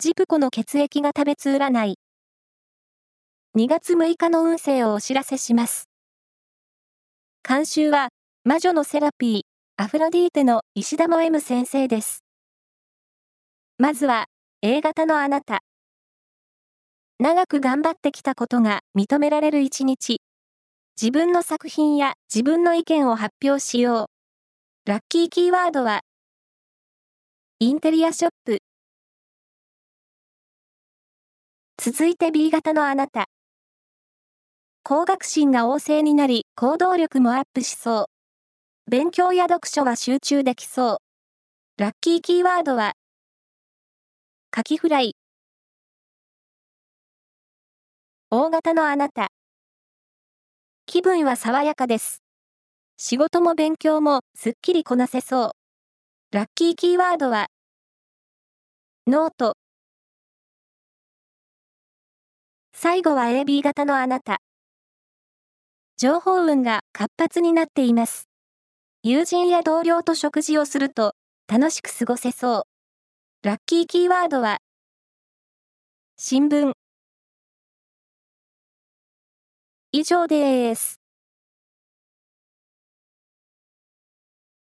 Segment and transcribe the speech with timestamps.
[0.00, 1.98] ジプコの血液が食べつ占い。
[3.56, 5.88] 2月6日の運勢をお知らせします。
[7.48, 8.08] 監修は、
[8.42, 9.42] 魔女のセラピー、
[9.76, 12.24] アフロディーテの石田も M 先生です。
[13.78, 14.26] まずは、
[14.62, 15.60] A 型のあなた。
[17.20, 20.20] 長く頑張ってきたことが認められる一日。
[21.00, 24.10] 自分の作品や自分の意見を発表しよ
[24.86, 24.90] う。
[24.90, 26.00] ラッキーキーワードは、
[27.60, 28.58] インテリアショップ。
[31.86, 33.26] 続いて B 型のあなた。
[34.82, 38.08] 高学心が旺盛になり、行動力もアップしそ
[38.86, 38.90] う。
[38.90, 40.98] 勉強や読書は集中できそう。
[41.76, 42.94] ラッキーキーワードは、
[44.50, 45.14] カキフライ。
[48.30, 49.28] 大型のあなた。
[50.86, 52.22] 気分は爽やかです。
[52.96, 55.50] 仕事も勉強もすっきりこなせそう。
[56.34, 57.48] ラッキーキーワードは、
[59.06, 59.58] ノート。
[62.84, 64.42] 最後は AB 型のあなた。
[65.96, 68.28] 情報運が活発になっています。
[69.02, 71.14] 友人や同僚と食事をすると
[71.48, 72.66] 楽しく過ごせそ
[73.42, 73.48] う。
[73.48, 74.58] ラッキーキーワードは、
[76.18, 76.74] 新聞。
[79.92, 81.03] 以上です。